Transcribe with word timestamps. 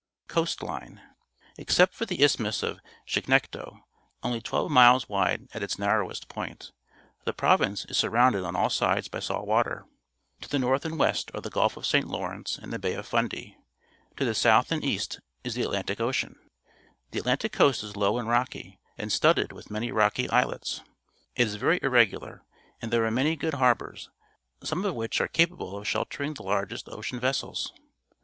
Coast 0.27 0.63
line.— 0.63 0.99
Except 1.59 1.93
for 1.93 2.07
the 2.07 2.23
Isthmus 2.23 2.63
of 2.63 2.79
Cjiignecto, 3.07 3.81
only 4.23 4.41
twelve 4.41 4.71
miles 4.71 5.07
wide 5.07 5.47
at 5.53 5.61
its 5.61 5.77
narrowest 5.77 6.27
point, 6.27 6.71
the 7.23 7.33
province 7.33 7.85
is 7.85 7.97
surrounded 7.99 8.43
on 8.43 8.55
all 8.55 8.71
sides 8.71 9.09
by 9.09 9.19
salt 9.19 9.45
water. 9.45 9.85
To 10.41 10.49
the 10.49 10.57
north 10.57 10.85
and 10.85 10.97
west 10.97 11.29
are 11.35 11.39
the 11.41 11.51
Gulf 11.51 11.77
of 11.77 11.85
St. 11.85 12.07
Lawrence 12.07 12.57
and 12.57 12.73
the 12.73 12.79
Bay 12.79 12.95
of 12.95 13.05
Fundy; 13.05 13.57
to 14.17 14.25
the 14.25 14.33
south 14.33 14.71
and 14.71 14.83
east 14.83 15.19
is 15.43 15.53
the 15.53 15.61
Atlantic 15.61 15.99
Ocean. 16.01 16.49
The 17.11 17.19
Atlantic 17.19 17.51
coast 17.51 17.83
is 17.83 17.95
low 17.95 18.17
and 18.17 18.27
rocky, 18.27 18.79
and 18.97 19.11
studded 19.11 19.51
with 19.51 19.69
many 19.69 19.91
rocky 19.91 20.27
islets. 20.31 20.81
It 21.35 21.45
is 21.45 21.57
very 21.57 21.79
irregular, 21.83 22.43
and 22.81 22.89
there 22.91 23.05
are 23.05 23.11
many 23.11 23.35
good 23.35 23.53
harbours, 23.53 24.09
some 24.63 24.83
of 24.83 24.95
which 24.95 25.21
are 25.21 25.27
capable 25.27 25.77
of 25.77 25.87
sheltering 25.87 26.33
the 26.33 26.41
largest 26.41 26.89
ocean 26.89 27.19
vessels. 27.19 27.71